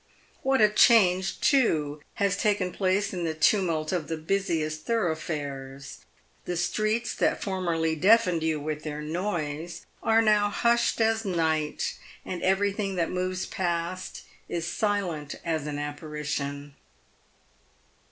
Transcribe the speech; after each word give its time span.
What 0.41 0.61
a 0.61 0.69
change, 0.69 1.39
too, 1.41 2.01
has 2.15 2.35
taken 2.35 2.71
place 2.71 3.13
in 3.13 3.23
the 3.23 3.35
tumult 3.35 3.91
of 3.91 4.07
the 4.07 4.17
busiest 4.17 4.81
thoroughfares! 4.83 5.99
The 6.45 6.57
streets 6.57 7.13
that 7.13 7.43
formerly 7.43 7.95
deafened 7.95 8.41
you 8.41 8.59
with 8.59 8.81
their 8.81 9.03
noise 9.03 9.85
are 10.01 10.23
now 10.23 10.49
hushed 10.49 10.99
as 11.01 11.23
night, 11.23 11.99
and 12.25 12.41
everything 12.41 12.95
that 12.95 13.11
moves 13.11 13.45
past 13.45 14.23
is 14.49 14.65
silent 14.65 15.35
as 15.45 15.67
an 15.67 15.77
apparition. 15.77 16.73